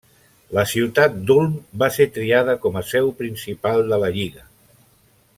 [0.57, 1.51] La ciutat d'Ulm
[1.83, 4.47] va ser triada com a seu principal de la lliga.